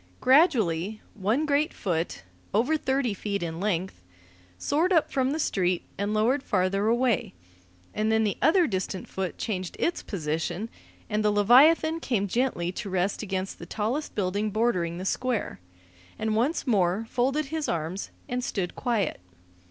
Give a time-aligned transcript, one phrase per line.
[0.19, 2.23] Gradually, one great foot,
[2.55, 4.01] over thirty feet in length,
[4.57, 7.35] soared up from the street and lowered farther away,
[7.93, 10.71] and then the other distant foot changed its position;
[11.07, 15.59] and the leviathan came gently to rest against the tallest building bordering the Square,
[16.17, 19.19] and once more folded his arms and stood quiet.